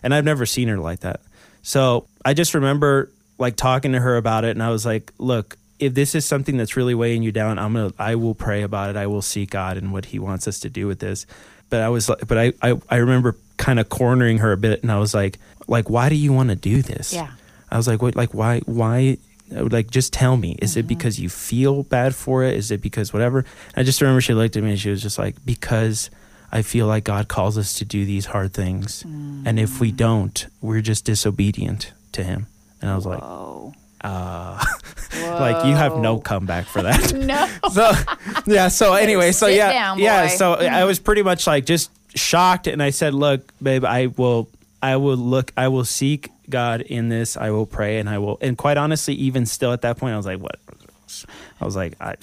and 0.01 0.13
i've 0.13 0.25
never 0.25 0.45
seen 0.45 0.67
her 0.67 0.77
like 0.77 1.01
that. 1.01 1.21
So 1.61 2.07
i 2.25 2.33
just 2.33 2.55
remember 2.55 3.11
like 3.37 3.55
talking 3.55 3.91
to 3.91 3.99
her 3.99 4.17
about 4.17 4.43
it 4.43 4.51
and 4.51 4.63
i 4.63 4.69
was 4.69 4.85
like 4.85 5.13
look 5.19 5.57
if 5.77 5.93
this 5.93 6.15
is 6.15 6.25
something 6.25 6.57
that's 6.57 6.75
really 6.75 6.95
weighing 6.95 7.21
you 7.21 7.31
down 7.31 7.59
i'm 7.59 7.73
gonna 7.73 7.93
i 7.99 8.15
will 8.15 8.35
pray 8.35 8.63
about 8.63 8.89
it. 8.89 8.95
I 8.95 9.05
will 9.05 9.21
seek 9.21 9.51
god 9.51 9.77
and 9.77 9.93
what 9.93 10.05
he 10.05 10.17
wants 10.17 10.47
us 10.47 10.59
to 10.61 10.69
do 10.69 10.87
with 10.87 10.99
this. 10.99 11.27
But 11.69 11.81
i 11.81 11.89
was 11.89 12.09
like 12.09 12.27
but 12.27 12.37
i 12.39 12.53
i, 12.63 12.79
I 12.89 12.97
remember 12.97 13.35
kind 13.57 13.79
of 13.79 13.89
cornering 13.89 14.39
her 14.39 14.51
a 14.51 14.57
bit 14.57 14.81
and 14.81 14.91
i 14.91 14.97
was 14.97 15.13
like 15.13 15.37
like 15.67 15.91
why 15.91 16.09
do 16.09 16.15
you 16.15 16.33
want 16.33 16.49
to 16.49 16.55
do 16.55 16.81
this? 16.81 17.13
Yeah. 17.13 17.29
i 17.69 17.77
was 17.77 17.87
like 17.87 18.01
what 18.01 18.15
like 18.15 18.33
why 18.33 18.61
why 18.65 19.17
like 19.51 19.91
just 19.91 20.13
tell 20.13 20.37
me 20.37 20.57
is 20.61 20.71
Mm-hmm. 20.71 20.79
it 20.79 20.87
because 20.87 21.19
you 21.19 21.29
feel 21.29 21.83
bad 21.83 22.15
for 22.15 22.43
it 22.43 22.55
is 22.55 22.71
it 22.71 22.81
because 22.81 23.11
whatever 23.13 23.43
i 23.75 23.83
just 23.83 24.01
remember 24.01 24.21
she 24.21 24.33
looked 24.33 24.55
at 24.55 24.63
me 24.63 24.71
and 24.71 24.79
she 24.79 24.89
was 24.89 25.01
just 25.01 25.17
like 25.19 25.35
because 25.45 26.09
i 26.51 26.61
feel 26.61 26.87
like 26.87 27.03
god 27.03 27.27
calls 27.27 27.57
us 27.57 27.73
to 27.75 27.85
do 27.85 28.05
these 28.05 28.25
hard 28.27 28.53
things 28.53 29.03
and 29.03 29.59
if 29.59 29.79
we 29.79 29.91
don't 29.91 30.47
we're 30.61 30.81
just 30.81 31.03
disobedient 31.05 31.91
to 32.13 32.23
him 32.23 32.47
and 32.81 32.89
i 32.89 32.95
was 32.95 33.05
like 33.05 33.19
Oh. 33.21 33.73
uh 34.03 34.63
like 35.21 35.65
you 35.65 35.75
have 35.75 35.97
no 35.97 36.19
comeback 36.19 36.65
for 36.65 36.81
that 36.83 37.13
No. 37.31 37.47
so 37.71 37.91
yeah 38.47 38.69
so 38.69 38.93
anyway 38.93 39.31
so 39.33 39.47
yeah 39.47 39.71
down, 39.71 39.99
yeah 39.99 40.23
boy. 40.23 40.27
Mm-hmm. 40.29 40.37
so 40.37 40.53
i 40.53 40.83
was 40.85 40.99
pretty 40.99 41.23
much 41.23 41.45
like 41.45 41.65
just 41.65 41.91
shocked 42.15 42.67
and 42.67 42.81
i 42.81 42.89
said 42.89 43.13
look 43.13 43.51
babe 43.61 43.83
i 43.85 44.07
will 44.07 44.49
i 44.81 44.95
will 44.95 45.15
look 45.17 45.51
i 45.57 45.67
will 45.67 45.85
seek 45.85 46.29
god 46.49 46.81
in 46.81 47.09
this 47.09 47.37
i 47.37 47.49
will 47.49 47.65
pray 47.65 47.99
and 47.99 48.09
i 48.09 48.17
will 48.17 48.37
and 48.41 48.57
quite 48.57 48.77
honestly 48.77 49.13
even 49.13 49.45
still 49.45 49.71
at 49.73 49.81
that 49.81 49.97
point 49.97 50.13
i 50.13 50.17
was 50.17 50.25
like 50.25 50.39
what 50.39 50.59
i 51.59 51.65
was 51.65 51.75
like 51.75 51.93
I, 52.01 52.15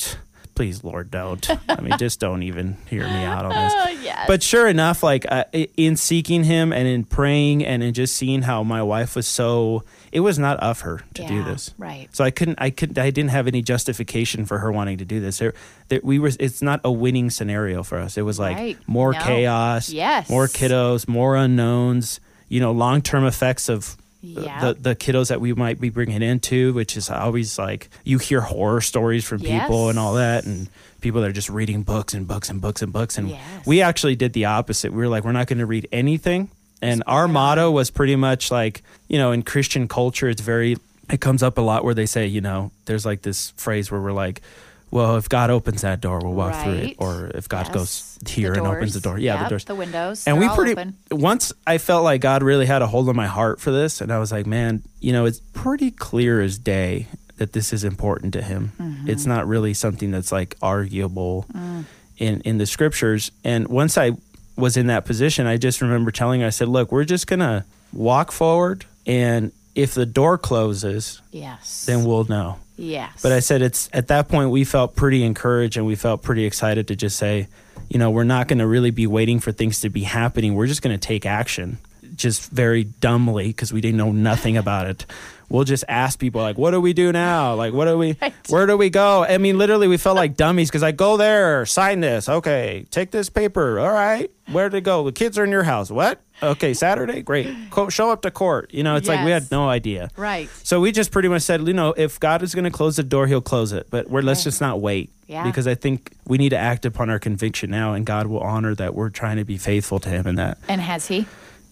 please 0.55 0.83
lord 0.83 1.11
don't 1.11 1.49
i 1.69 1.81
mean 1.81 1.97
just 1.99 2.19
don't 2.21 2.43
even 2.43 2.77
hear 2.91 3.05
me 3.05 3.25
out 3.25 3.45
on 3.45 3.51
this 3.51 3.73
Oh, 3.79 3.89
yes. 4.03 4.25
but 4.27 4.43
sure 4.43 4.67
enough, 4.67 5.03
like 5.03 5.25
uh, 5.31 5.45
in 5.53 5.97
seeking 5.97 6.45
him 6.45 6.73
and 6.73 6.89
in 6.89 7.05
praying 7.05 7.65
and 7.65 7.83
in 7.83 7.95
just 7.95 8.17
seeing 8.17 8.43
how 8.43 8.63
my 8.63 8.83
wife 8.83 9.15
was 9.17 9.27
so, 9.27 9.85
it 10.13 10.21
was 10.21 10.39
not 10.39 10.59
of 10.61 10.81
her 10.81 11.03
to 11.15 11.27
do 11.27 11.43
this. 11.45 11.73
right. 11.79 12.09
So 12.13 12.25
I 12.25 12.31
couldn't, 12.31 12.59
I 12.61 12.71
couldn't, 12.71 12.99
I 12.99 13.11
didn't 13.11 13.31
have 13.31 13.47
any 13.47 13.63
justification 13.63 14.45
for 14.47 14.59
her 14.59 14.73
wanting 14.73 14.99
to 14.99 15.05
do 15.05 15.21
this. 15.21 15.39
There, 15.39 15.55
there 15.89 16.01
we 16.03 16.19
were. 16.19 16.31
It's 16.41 16.61
not 16.63 16.81
a 16.85 16.91
winning 16.91 17.31
scenario 17.31 17.83
for 17.83 17.99
us. 17.99 18.17
It 18.17 18.23
was 18.23 18.39
like 18.39 18.57
Right. 18.57 18.79
more 18.87 19.13
No. 19.13 19.21
chaos, 19.21 19.91
Yes. 19.91 20.29
more 20.29 20.47
kiddos, 20.49 21.07
more 21.09 21.37
unknowns. 21.37 22.21
You 22.49 22.61
know, 22.61 22.73
long 22.73 23.03
term 23.03 23.25
effects 23.25 23.69
of. 23.69 23.97
Uh, 24.21 24.41
yeah. 24.41 24.61
The 24.61 24.75
the 24.75 24.97
kiddos 24.97 25.29
that 25.29 25.41
we 25.41 25.53
might 25.55 25.81
be 25.81 25.91
bringing 25.91 26.23
into, 26.23 26.73
which 26.73 26.97
is 26.97 27.09
always 27.09 27.57
like 27.57 27.89
you 28.03 28.19
hear 28.19 28.41
horror 28.41 28.81
stories 28.81 29.25
from 29.25 29.39
people 29.39 29.91
and 29.91 29.99
all 29.99 30.15
that, 30.15 30.45
and 30.45 30.69
people 31.01 31.21
that 31.21 31.29
are 31.31 31.33
just 31.33 31.49
reading 31.49 31.83
books 31.85 32.15
and 32.15 32.27
books 32.27 32.51
and 32.51 32.61
books 32.61 32.83
and 32.83 32.93
books, 32.93 33.17
and 33.17 33.29
Yes. 33.31 33.65
we 33.65 33.81
actually 33.81 34.17
did 34.17 34.33
the 34.33 34.47
opposite. 34.47 34.91
We 34.93 34.99
were 34.99 35.09
like, 35.09 35.23
we're 35.25 35.31
not 35.31 35.47
going 35.47 35.61
to 35.61 35.67
read 35.67 35.87
anything. 35.93 36.51
And 36.83 37.05
our 37.07 37.29
motto 37.29 37.71
was 37.71 37.91
pretty 37.91 38.17
much 38.17 38.51
like, 38.51 38.83
you 39.07 39.19
know, 39.19 39.31
in 39.31 39.43
Christian 39.45 39.87
culture, 39.87 40.29
it's 40.29 40.43
very, 40.43 40.77
it 41.09 41.21
comes 41.21 41.45
up 41.45 41.57
a 41.57 41.61
lot 41.61 41.85
where 41.85 41.95
they 41.95 42.07
say, 42.07 42.27
you 42.27 42.41
know, 42.41 42.73
there's 42.87 43.07
like 43.07 43.23
this 43.23 43.51
phrase 43.57 43.89
where 43.89 44.01
we're 44.01 44.11
like, 44.13 44.43
well, 44.91 45.17
if 45.17 45.29
God 45.29 45.51
opens 45.51 45.83
that 45.83 46.01
door, 46.01 46.21
we'll 46.23 46.33
walk 46.33 46.63
through 46.63 46.73
it, 46.75 46.97
or 46.99 47.31
if 47.35 47.49
God 47.49 47.67
Yes. 47.67 47.75
goes 47.75 48.19
here 48.27 48.53
and 48.55 48.67
opens 48.67 48.95
the 48.95 49.01
door, 49.01 49.19
yeah, 49.19 49.35
Yep, 49.35 49.43
the 49.45 49.49
doors, 49.51 49.65
the 49.65 49.75
windows. 49.75 50.27
and 50.27 50.39
we 50.39 50.49
pretty 50.49 50.73
open. 50.73 50.95
once 51.11 51.53
I 51.67 51.79
felt 51.79 52.05
like 52.05 52.21
God 52.21 52.43
really 52.43 52.67
had 52.67 52.83
a 52.83 52.87
hold 52.87 53.09
on 53.09 53.17
my 53.17 53.27
heart 53.27 53.61
for 53.61 53.71
this, 53.71 54.01
and 54.01 54.13
I 54.13 54.19
was 54.19 54.33
like, 54.33 54.47
man, 54.47 54.83
you 55.01 55.13
know, 55.13 55.25
it's 55.27 55.41
pretty 55.53 55.91
clear 55.91 56.41
as 56.41 56.59
day 56.59 57.07
that 57.37 57.53
this 57.53 57.73
is 57.73 57.85
important 57.85 58.33
to 58.33 58.43
Him. 58.43 58.73
Mm-hmm. 58.81 59.09
It's 59.09 59.27
not 59.27 59.47
really 59.47 59.73
something 59.75 60.11
that's 60.11 60.33
like 60.33 60.57
arguable 60.63 61.47
Mm. 61.55 61.85
in 62.19 62.41
in 62.41 62.59
the 62.59 62.67
scriptures. 62.67 63.31
And 63.45 63.69
once 63.69 63.97
I 63.97 64.13
was 64.57 64.77
in 64.77 64.89
that 64.89 65.05
position, 65.05 65.47
I 65.47 65.57
just 65.57 65.81
remember 65.81 66.11
telling 66.11 66.41
her, 66.41 66.47
I 66.49 66.51
said, 66.51 66.67
look, 66.69 66.91
we're 66.91 67.05
just 67.05 67.27
gonna 67.29 67.65
walk 67.93 68.33
forward, 68.33 68.87
and 69.07 69.53
if 69.79 69.95
the 69.95 70.05
door 70.07 70.37
closes, 70.37 71.23
Yes. 71.31 71.85
then 71.87 72.05
we'll 72.05 72.25
know. 72.25 72.57
yes. 72.77 73.13
But 73.23 73.33
I 73.33 73.39
said 73.41 73.63
it's 73.63 73.89
at 73.93 74.09
that 74.09 74.29
point 74.29 74.51
we 74.51 74.65
felt 74.65 74.97
pretty 74.97 75.23
encouraged 75.25 75.77
and 75.77 75.87
we 75.87 75.95
felt 75.95 76.23
pretty 76.23 76.45
excited 76.45 76.89
to 76.89 76.97
just 76.97 77.17
say, 77.17 77.47
you 77.89 77.99
know, 77.99 78.11
we're 78.11 78.25
not 78.25 78.49
going 78.49 78.59
to 78.59 78.67
really 78.67 78.91
be 78.91 79.07
waiting 79.07 79.39
for 79.41 79.53
things 79.53 79.81
to 79.83 79.89
be 79.89 80.03
happening. 80.03 80.55
We're 80.55 80.67
just 80.67 80.83
going 80.83 80.99
to 80.99 81.07
take 81.07 81.25
action, 81.25 81.79
just 82.19 82.51
very 82.51 82.85
dumbly 82.85 83.49
because 83.49 83.73
we 83.73 83.81
didn't 83.81 83.97
know 83.97 84.13
nothing 84.13 84.57
about 84.57 84.87
it. 84.87 85.07
We'll 85.51 85.65
just 85.65 85.85
ask 85.89 86.19
people 86.19 86.43
like, 86.43 86.59
"What 86.59 86.73
do 86.73 86.81
we 86.81 86.93
do 86.93 87.11
now? 87.11 87.55
Like, 87.55 87.73
what 87.73 87.87
do 87.87 87.97
we? 87.97 88.19
Right. 88.21 88.35
Where 88.51 88.67
do 88.67 88.77
we 88.77 88.91
go?" 88.91 89.25
I 89.25 89.39
mean, 89.39 89.57
literally, 89.57 89.89
we 89.89 89.97
felt 89.97 90.15
like 90.17 90.37
dummies 90.37 90.69
because 90.69 90.83
I 90.83 90.93
go 90.93 91.17
there, 91.17 91.65
sign 91.65 92.01
this, 92.01 92.29
okay, 92.29 92.85
take 92.91 93.13
this 93.13 93.31
paper, 93.31 93.81
all 93.81 93.91
right. 93.93 94.31
Where 94.53 94.69
to 94.69 94.83
go? 94.83 95.05
The 95.05 95.13
kids 95.13 95.39
are 95.39 95.45
in 95.45 95.51
your 95.51 95.63
house. 95.63 95.91
What? 95.91 96.21
Okay, 96.43 96.75
Saturday, 96.75 97.23
great. 97.23 97.49
Co- 97.71 97.89
show 97.89 98.11
up 98.11 98.21
to 98.23 98.31
court. 98.31 98.75
You 98.75 98.83
know, 98.83 98.97
it's 98.97 99.09
like 99.09 99.25
we 99.25 99.31
had 99.31 99.51
no 99.51 99.69
idea. 99.71 100.11
right. 100.17 100.51
So 100.65 100.81
we 100.81 100.93
just 100.93 101.11
pretty 101.13 101.29
much 101.29 101.43
said, 101.43 101.67
you 101.67 101.73
know, 101.73 101.95
if 101.97 102.21
God 102.21 102.43
is 102.43 102.55
going 102.55 102.65
to 102.65 102.71
close 102.71 102.97
the 102.97 103.03
door, 103.03 103.27
He'll 103.27 103.41
close 103.41 103.73
it. 103.73 103.87
But 103.91 104.11
we're 104.11 104.21
let's 104.23 104.45
just 104.45 104.61
not 104.61 104.81
wait, 104.83 105.11
Yeah. 105.29 105.45
because 105.45 105.67
I 105.67 105.75
think 105.77 106.13
we 106.27 106.37
need 106.37 106.51
to 106.51 106.59
act 106.59 106.85
upon 106.85 107.09
our 107.09 107.19
conviction 107.19 107.71
now, 107.71 107.95
and 107.95 108.05
God 108.05 108.27
will 108.27 108.41
honor 108.41 108.75
that 108.75 108.95
we're 108.95 109.09
trying 109.11 109.39
to 109.39 109.45
be 109.47 109.57
faithful 109.57 109.99
to 110.01 110.11
Him, 110.11 110.27
in 110.27 110.35
that 110.37 110.59
And 110.69 110.81
has 110.83 111.07
he? 111.09 111.27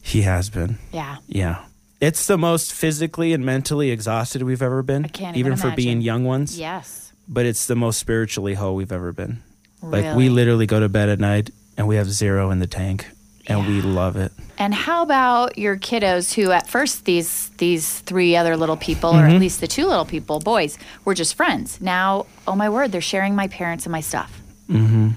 He 0.07 0.23
has 0.23 0.51
been. 0.51 0.79
Yeah. 0.93 1.17
Yeah, 1.27 1.65
it's 2.01 2.27
the 2.29 2.39
most 2.39 2.73
physically 2.73 3.33
and 3.33 3.45
mentally 3.45 3.91
exhausted 3.91 4.43
we've 4.45 4.63
ever 4.63 4.83
been, 4.83 5.05
I 5.05 5.09
can't 5.09 5.37
even 5.37 5.53
even 5.55 5.59
for 5.71 5.75
being 5.75 6.01
young 6.01 6.25
ones. 6.25 6.57
Yes. 6.59 7.13
But 7.29 7.45
it's 7.45 7.67
the 7.67 7.75
most 7.75 7.99
spiritually 7.99 8.55
whole 8.55 8.77
we've 8.77 8.93
ever 8.93 9.13
been. 9.13 9.43
Really? 9.83 10.05
Like 10.05 10.17
we 10.17 10.29
literally 10.29 10.67
go 10.67 10.79
to 10.79 10.89
bed 10.89 11.09
at 11.09 11.19
night 11.19 11.51
and 11.77 11.89
we 11.89 11.97
have 11.97 12.09
zero 12.09 12.51
in 12.53 12.61
the 12.61 12.69
tank, 12.69 13.07
and 13.49 13.67
we 13.67 13.81
love 13.83 14.17
it. 14.17 14.31
And 14.59 14.73
how 14.73 15.03
about 15.03 15.59
your 15.59 15.77
kiddos 15.77 16.33
who 16.35 16.53
at 16.53 16.69
first 16.69 17.05
these 17.05 17.49
these 17.59 17.99
three 18.01 18.37
other 18.37 18.57
little 18.57 18.77
people 18.77 19.11
or 19.11 19.23
Mm-hmm. 19.23 19.35
at 19.35 19.41
least 19.41 19.61
the 19.61 19.67
two 19.67 19.87
little 19.87 20.05
people, 20.07 20.39
boys, 20.39 20.79
were 21.05 21.15
just 21.15 21.35
friends. 21.35 21.81
Now, 21.81 22.27
oh 22.47 22.55
my 22.55 22.69
word, 22.71 22.93
they're 22.93 23.01
sharing 23.01 23.35
my 23.35 23.49
parents 23.49 23.87
and 23.87 23.93
my 23.93 24.01
stuff. 24.03 24.31
Mm-hmm. 24.71 25.11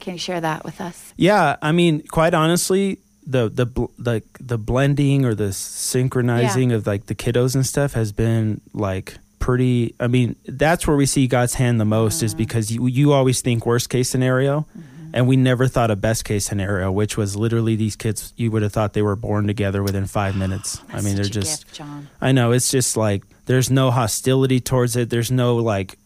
Can 0.00 0.12
you 0.12 0.18
share 0.18 0.40
that 0.42 0.64
with 0.66 0.80
us? 0.82 1.14
Yeah, 1.16 1.56
I 1.62 1.72
mean, 1.72 2.02
quite 2.06 2.34
honestly, 2.34 2.98
the 3.26 3.48
the 3.48 3.66
bl- 3.66 3.86
the 3.98 4.58
blending 4.58 5.24
or 5.24 5.34
the 5.34 5.52
synchronizing 5.52 6.72
of 6.72 6.86
like 6.86 7.06
the 7.06 7.14
kiddos 7.14 7.54
and 7.54 7.64
stuff 7.66 7.92
has 7.94 8.12
been 8.12 8.60
like 8.72 9.16
pretty. 9.38 9.94
I 10.00 10.06
mean, 10.06 10.36
that's 10.46 10.86
where 10.86 10.96
we 10.96 11.06
see 11.06 11.26
God's 11.26 11.54
hand 11.54 11.80
the 11.80 11.84
most 11.84 12.22
is 12.22 12.34
because 12.34 12.70
you 12.72 12.86
you 12.86 13.12
always 13.12 13.40
think 13.40 13.66
worst 13.66 13.90
case 13.90 14.08
scenario, 14.10 14.66
and 15.12 15.26
we 15.28 15.36
never 15.36 15.68
thought 15.68 15.90
a 15.90 15.96
best 15.96 16.24
case 16.24 16.44
scenario, 16.46 16.90
which 16.90 17.16
was 17.16 17.36
literally 17.36 17.76
these 17.76 17.96
kids. 17.96 18.32
You 18.36 18.50
would 18.50 18.62
have 18.62 18.72
thought 18.72 18.92
they 18.92 19.02
were 19.02 19.16
born 19.16 19.46
together 19.46 19.82
within 19.82 20.06
five 20.06 20.36
minutes. 20.36 20.80
I 20.90 21.00
mean, 21.00 21.16
they're 21.16 21.24
just. 21.24 21.66
gift. 21.66 21.76
I 22.20 22.32
know 22.32 22.52
it's 22.52 22.70
just 22.70 22.96
like 22.96 23.22
there's 23.46 23.70
no 23.70 23.90
hostility 23.90 24.60
towards 24.60 24.96
it. 24.96 25.10
There's 25.10 25.30
no 25.30 25.56
like. 25.56 25.98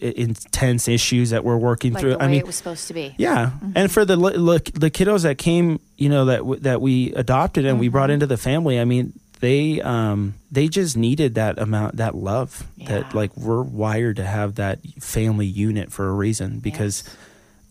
Intense 0.00 0.88
issues 0.88 1.30
that 1.30 1.44
we're 1.44 1.56
working 1.56 1.92
Like 1.92 2.00
through. 2.00 2.16
I 2.18 2.26
mean, 2.28 2.40
it 2.40 2.46
was 2.46 2.56
supposed 2.56 2.88
to 2.88 2.94
be. 2.94 3.14
yeah, 3.18 3.52
and 3.74 3.90
for 3.90 4.04
the 4.04 4.16
look 4.16 4.64
the 4.66 4.90
kiddos 4.90 5.22
that 5.22 5.38
came, 5.38 5.80
you 5.96 6.08
know 6.08 6.24
that 6.26 6.38
w- 6.38 6.60
that 6.62 6.80
we 6.80 7.12
adopted 7.14 7.64
and 7.64 7.78
we 7.78 7.86
Mm-hmm. 7.86 7.92
brought 7.92 8.10
into 8.10 8.26
the 8.26 8.36
family. 8.36 8.80
I 8.80 8.84
mean, 8.84 9.12
they 9.40 9.80
um 9.82 10.34
they 10.50 10.66
just 10.68 10.96
needed 10.96 11.34
that 11.36 11.58
amount 11.58 11.96
that 11.98 12.14
love 12.14 12.66
Yeah. 12.76 12.88
that 13.02 13.14
like 13.14 13.36
we're 13.36 13.62
wired 13.62 14.16
to 14.16 14.24
have 14.24 14.56
that 14.56 14.80
family 15.00 15.46
unit 15.46 15.92
for 15.92 16.08
a 16.08 16.12
reason 16.12 16.58
because 16.58 17.04
Yes. 17.06 17.16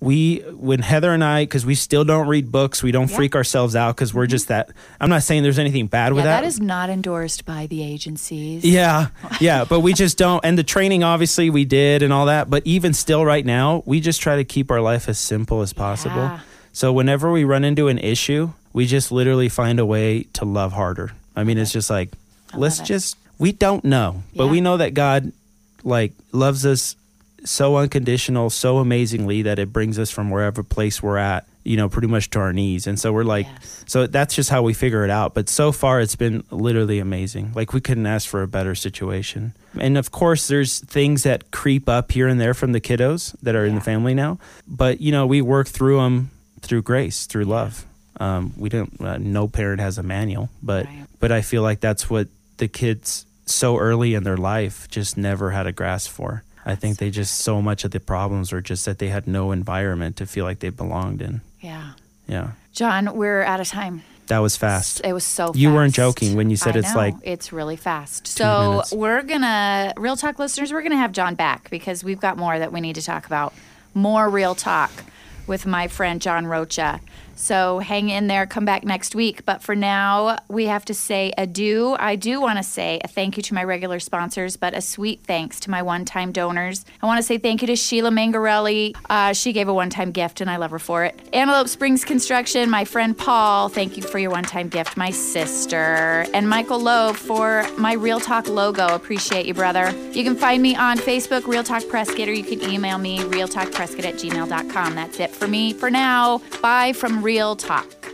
We 0.06 0.38
when 0.54 0.80
Heather 0.80 1.12
and 1.12 1.24
I 1.24 1.44
because 1.44 1.66
we 1.66 1.74
still 1.76 2.06
don't 2.06 2.28
read 2.28 2.52
books, 2.52 2.84
we 2.84 2.92
don't 2.92 3.02
Yeah. 3.04 3.08
Mm-hmm. 3.08 3.16
freak 3.16 3.36
ourselves 3.36 3.76
out 3.76 3.96
because 3.96 4.14
we're 4.14 4.28
just 4.28 4.48
that. 4.50 4.70
I'm 5.02 5.10
not 5.10 5.24
saying 5.24 5.42
there's 5.44 5.60
anything 5.60 5.88
bad 5.88 6.10
Yeah, 6.10 6.16
with 6.16 6.24
that 6.26 6.44
is 6.44 6.60
not 6.60 6.90
endorsed 6.90 7.44
by 7.46 7.66
the 7.68 7.84
agencies. 7.84 8.64
yeah, 8.64 9.08
yeah, 9.42 9.66
but 9.66 9.80
we 9.82 9.94
just 9.94 10.18
don't. 10.18 10.46
And 10.46 10.58
the 10.58 10.64
training, 10.64 11.04
obviously, 11.04 11.50
we 11.50 11.66
did 11.66 12.04
and 12.04 12.14
all 12.14 12.28
that. 12.28 12.50
But 12.50 12.62
even 12.66 12.94
still, 12.94 13.26
right 13.26 13.46
now, 13.46 13.82
we 13.86 14.00
just 14.00 14.22
try 14.22 14.36
to 14.38 14.44
keep 14.44 14.70
our 14.72 14.80
life 14.82 15.10
as 15.10 15.18
simple 15.18 15.62
as 15.62 15.74
possible. 15.74 16.16
Yeah. 16.18 16.40
So 16.72 16.94
whenever 16.94 17.32
we 17.32 17.44
run 17.44 17.64
into 17.64 17.88
an 17.88 17.98
issue, 17.98 18.52
we 18.74 18.86
just 18.86 19.12
literally 19.12 19.50
find 19.50 19.80
a 19.80 19.86
way 19.86 20.24
to 20.34 20.46
love 20.46 20.74
harder. 20.74 21.12
I 21.36 21.44
mean, 21.44 21.58
it's 21.58 21.72
just 21.72 21.90
like, 21.90 22.12
let's 22.54 22.80
just, 22.80 23.18
we 23.40 23.52
don't 23.54 23.84
know, 23.84 24.24
but 24.36 24.48
we 24.48 24.62
know 24.62 24.78
that 24.78 24.94
God, 24.94 25.32
like, 25.84 26.14
loves 26.32 26.66
us 26.66 26.96
so 27.46 27.78
unconditional, 27.78 28.50
so 28.50 28.80
amazingly 28.80 29.44
that 29.44 29.60
it 29.60 29.72
brings 29.72 29.98
us 30.00 30.12
from 30.12 30.30
wherever 30.30 30.64
place 30.64 31.02
we're 31.02 31.18
at, 31.18 31.48
you 31.64 31.78
know, 31.78 31.88
pretty 31.90 32.08
much 32.08 32.30
to 32.32 32.40
our 32.40 32.52
knees. 32.54 32.88
And 32.88 33.00
so 33.00 33.14
we're 33.14 33.24
like, 33.24 33.46
Yes. 33.48 33.84
so 33.88 34.08
that's 34.08 34.36
just 34.36 34.50
how 34.50 34.62
we 34.64 34.74
figure 34.74 35.04
it 35.06 35.10
out. 35.10 35.34
But 35.34 35.48
so 35.50 35.72
far, 35.72 36.02
it's 36.02 36.16
been 36.16 36.44
literally 36.52 37.00
amazing. 37.00 37.52
Like 37.56 37.72
we 37.74 37.82
couldn't 37.82 38.06
ask 38.08 38.28
for 38.28 38.42
a 38.42 38.48
better 38.48 38.76
situation. 38.76 39.54
And 39.80 39.98
of 39.98 40.12
course, 40.12 40.48
there's 40.48 40.80
things 40.80 41.24
that 41.24 41.52
creep 41.52 41.88
up 41.88 42.12
here 42.12 42.28
and 42.28 42.40
there 42.42 42.54
from 42.54 42.72
the 42.72 42.82
kiddos 42.82 43.36
that 43.44 43.56
are 43.56 43.66
in 43.66 43.76
the 43.76 43.82
family 43.82 44.14
now. 44.14 44.40
But 44.68 45.00
you 45.02 45.12
know, 45.12 45.26
we 45.28 45.42
work 45.42 45.68
through 45.68 45.98
them 45.98 46.32
through 46.62 46.82
grace, 46.82 47.26
through 47.28 47.46
love. 47.46 47.86
Um, 48.20 48.54
we 48.58 48.70
don't. 48.70 49.00
Uh, 49.02 49.18
no 49.18 49.48
parent 49.48 49.82
has 49.82 49.98
a 49.98 50.04
manual, 50.04 50.50
but 50.64 50.86
Right. 50.86 51.06
but 51.20 51.32
I 51.32 51.42
feel 51.42 51.62
like 51.62 51.80
that's 51.82 52.10
what 52.10 52.28
the 52.58 52.68
kids 52.70 53.26
so 53.46 53.78
early 53.78 54.14
in 54.16 54.24
their 54.24 54.38
life 54.38 54.88
just 54.90 55.18
never 55.18 55.52
had 55.52 55.68
a 55.68 55.72
grasp 55.74 56.10
for. 56.12 56.44
I 56.66 56.76
think 56.76 56.98
they 56.98 57.12
just 57.12 57.36
so 57.40 57.62
much 57.62 57.84
of 57.84 57.92
the 57.92 58.00
problems 58.00 58.52
were 58.52 58.62
just 58.62 58.86
that 58.86 58.98
they 59.00 59.10
had 59.10 59.28
no 59.28 59.52
environment 59.52 60.16
to 60.18 60.26
feel 60.26 60.46
like 60.46 60.60
they 60.60 60.70
belonged 60.70 61.22
in. 61.22 61.42
Yeah. 61.62 61.92
Yeah, 62.28 62.52
Jon, 62.74 63.16
we're 63.16 63.44
out 63.44 63.60
of 63.60 63.68
time. 63.68 64.02
that 64.28 64.40
was 64.40 64.58
fast. 64.58 65.00
It 65.04 65.14
was 65.14 65.24
so 65.24 65.52
You 65.54 65.72
weren't 65.72 65.94
joking 65.94 66.36
when 66.36 66.50
you 66.50 66.56
said 66.58 66.76
I 66.76 66.80
it's 66.80 66.90
know. 66.96 66.98
like 67.00 67.14
it's 67.22 67.54
really 67.54 67.76
fast. 67.76 68.26
So 68.26 68.70
minutes. 68.72 68.92
we're 68.94 69.22
gonna 69.22 69.94
real 69.96 70.16
talk 70.16 70.40
listeners, 70.40 70.74
we're 70.74 70.82
gonna 70.82 70.98
have 70.98 71.12
Jon 71.12 71.36
back 71.36 71.70
because 71.70 72.04
we've 72.04 72.20
got 72.20 72.38
more 72.38 72.58
that 72.58 72.72
we 72.74 72.82
need 72.82 72.96
to 72.96 73.04
talk 73.04 73.28
about. 73.28 73.54
More 73.94 74.28
real 74.28 74.56
talk 74.56 74.92
with 75.46 75.68
my 75.68 75.88
friend 75.88 76.20
Jon 76.20 76.48
Rocha. 76.48 77.00
So 77.36 77.80
hang 77.80 78.10
in 78.10 78.28
there, 78.28 78.46
come 78.46 78.66
back 78.66 78.84
next 78.84 79.14
week. 79.14 79.46
But 79.46 79.62
for 79.62 79.76
now, 79.76 80.38
we 80.48 80.66
have 80.66 80.86
to 80.86 80.94
say 80.94 81.34
adieu. 81.38 81.96
I 82.00 82.16
do 82.16 82.40
want 82.40 82.58
to 82.58 82.64
say 82.64 83.02
a 83.04 83.08
thank 83.08 83.38
you 83.38 83.44
to 83.44 83.54
my 83.54 83.64
regular 83.64 84.00
sponsors, 84.00 84.56
but 84.58 84.74
a 84.74 84.82
sweet 84.82 85.22
thanks 85.24 85.60
to 85.62 85.70
my 85.70 85.82
one 85.82 86.06
time 86.06 86.32
donors. 86.32 86.86
I 87.02 87.06
want 87.06 87.18
to 87.18 87.24
say 87.24 87.38
thank 87.38 87.62
you 87.62 87.68
to 87.68 87.76
Sheila 87.76 88.10
Mangarelli. 88.10 88.96
Uh, 89.10 89.34
she 89.34 89.52
gave 89.52 89.68
a 89.68 89.74
one 89.74 89.90
time 89.90 90.12
gift, 90.12 90.42
and 90.42 90.50
I 90.50 90.56
love 90.58 90.72
her 90.72 90.80
for 90.80 91.04
it. 91.04 91.20
Antelope 91.34 91.68
Springs 91.68 92.06
Construction, 92.06 92.70
my 92.70 92.86
friend 92.86 93.18
Paul, 93.18 93.70
thank 93.70 93.98
you 93.98 94.04
for 94.04 94.18
your 94.18 94.32
one 94.32 94.44
time 94.44 94.70
gift. 94.70 94.96
My 94.96 95.12
sister, 95.12 96.26
and 96.34 96.50
Michael 96.50 96.80
Lowe 96.80 97.14
for 97.14 97.68
my 97.78 97.94
Real 97.94 98.20
Talk 98.20 98.48
logo. 98.48 98.88
Appreciate 98.96 99.46
you, 99.46 99.54
brother. 99.54 99.92
You 100.12 100.24
can 100.24 100.36
find 100.36 100.64
me 100.64 100.76
on 100.76 100.98
Facebook, 100.98 101.48
Real 101.48 101.64
Talk 101.64 101.88
Prescott, 101.90 102.30
or 102.30 102.34
you 102.34 102.44
can 102.44 102.62
email 102.70 102.98
me, 102.98 103.20
realtalkprescott 103.20 104.06
at 104.06 104.16
gmail.com. 104.16 104.96
That's 104.96 105.20
it 105.20 105.32
for 105.32 105.48
me 105.48 105.74
for 105.74 105.92
now. 105.92 106.42
Bye 106.62 106.94
from 106.94 107.25
Real 107.26 107.56
Talk. 107.56 108.06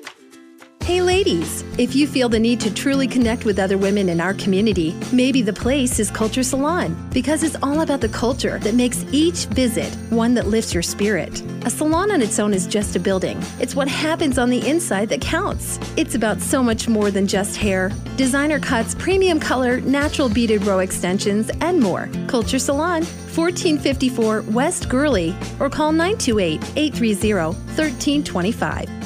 Hey, 0.83 1.01
ladies, 1.01 1.63
if 1.77 1.93
you 1.95 2.07
feel 2.07 2.29
the 2.29 2.39
need 2.39 2.61
to 2.61 2.73
truly 2.73 3.07
connect 3.09 3.43
with 3.43 3.59
other 3.59 3.77
women 3.77 4.07
in 4.07 4.21
our 4.21 4.33
community, 4.33 4.95
maybe 5.11 5.41
the 5.41 5.51
place 5.53 5.99
is 5.99 6.09
Culture 6.09 6.43
Salon 6.43 6.95
because 7.11 7.43
it's 7.43 7.57
all 7.61 7.81
about 7.81 7.99
the 7.99 8.07
culture 8.07 8.57
that 8.59 8.73
makes 8.73 9.03
each 9.11 9.45
visit 9.47 9.93
one 10.11 10.33
that 10.35 10.47
lifts 10.47 10.73
your 10.73 10.81
spirit. 10.81 11.41
A 11.65 11.69
salon 11.69 12.09
on 12.09 12.21
its 12.21 12.39
own 12.39 12.53
is 12.53 12.65
just 12.65 12.95
a 12.95 12.99
building, 13.01 13.37
it's 13.59 13.75
what 13.75 13.89
happens 13.89 14.39
on 14.39 14.49
the 14.49 14.65
inside 14.65 15.09
that 15.09 15.19
counts. 15.19 15.77
It's 15.97 16.15
about 16.15 16.39
so 16.39 16.63
much 16.63 16.87
more 16.87 17.11
than 17.11 17.27
just 17.27 17.57
hair, 17.57 17.91
designer 18.15 18.59
cuts, 18.59 18.95
premium 18.95 19.41
color, 19.41 19.81
natural 19.81 20.29
beaded 20.29 20.65
row 20.65 20.79
extensions, 20.79 21.51
and 21.59 21.81
more. 21.81 22.09
Culture 22.27 22.59
Salon, 22.59 23.03
1454 23.35 24.43
West 24.43 24.87
Gurley, 24.87 25.35
or 25.59 25.69
call 25.69 25.91
928 25.91 26.63
830 26.77 27.57
1325. 27.75 29.00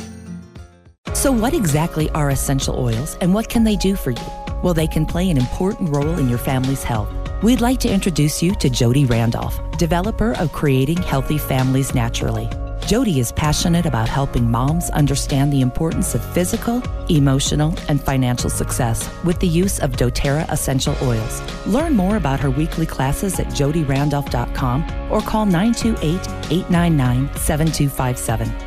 So, 1.26 1.32
what 1.32 1.56
exactly 1.56 2.08
are 2.12 2.30
essential 2.30 2.78
oils 2.78 3.18
and 3.20 3.34
what 3.34 3.50
can 3.50 3.64
they 3.64 3.76
do 3.76 3.96
for 3.96 4.12
you? 4.12 4.28
Well, 4.62 4.76
they 4.76 4.86
can 4.86 5.08
play 5.08 5.28
an 5.32 5.38
important 5.38 5.90
role 5.90 6.20
in 6.20 6.30
your 6.30 6.38
family's 6.38 6.84
health. 6.84 7.10
We'd 7.42 7.62
like 7.62 7.80
to 7.80 7.92
introduce 7.92 8.44
you 8.44 8.54
to 8.54 8.70
Jody 8.70 9.06
Randolph, 9.06 9.60
developer 9.80 10.34
of 10.34 10.52
Creating 10.52 10.98
Healthy 10.98 11.40
Families 11.40 11.96
Naturally. 11.96 12.48
Jody 12.86 13.20
is 13.20 13.32
passionate 13.32 13.88
about 13.88 14.08
helping 14.08 14.52
moms 14.52 14.92
understand 14.92 15.52
the 15.52 15.62
importance 15.62 16.14
of 16.14 16.24
physical, 16.36 16.84
emotional, 17.10 17.74
and 17.90 18.00
financial 18.00 18.52
success 18.52 19.10
with 19.24 19.40
the 19.40 19.48
use 19.48 19.80
of 19.80 19.94
doTERRA 19.94 20.48
essential 20.52 20.96
oils. 21.02 21.42
Learn 21.66 21.96
more 21.96 22.18
about 22.18 22.40
her 22.40 22.52
weekly 22.52 22.86
classes 22.86 23.40
at 23.40 23.48
jodyrandolph.com 23.48 25.12
or 25.12 25.22
call 25.22 25.48
928 25.48 26.06
899 26.52 27.36
7257. 27.36 28.65